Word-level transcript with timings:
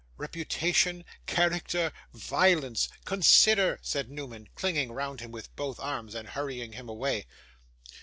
'Reputation 0.17 1.05
character 1.27 1.91
violence 2.11 2.89
consider,' 3.05 3.77
said 3.83 4.09
Newman, 4.09 4.49
clinging 4.55 4.91
round 4.91 5.19
him 5.19 5.29
with 5.29 5.55
both 5.55 5.79
arms, 5.79 6.15
and 6.15 6.29
hurrying 6.29 6.73
him 6.73 6.89
away. 6.89 7.27